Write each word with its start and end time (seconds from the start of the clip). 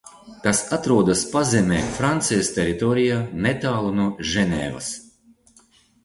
Tas 0.43 0.59
atrodas 0.75 1.19
pazemē 1.33 1.81
Francijas 1.97 2.49
teritorijā, 2.55 3.19
netālu 3.47 3.91
no 3.99 4.07
Ženēvas. 4.31 4.89